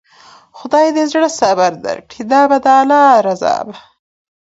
خداى 0.57 0.87
د 0.97 0.99
زړه 1.11 1.29
صبر 1.39 1.71
درکړي، 1.85 2.21
دا 2.31 2.41
به 2.49 2.57
د 2.63 2.67
الله 2.77 3.05
رضا 3.27 3.55
وه. 3.67 3.77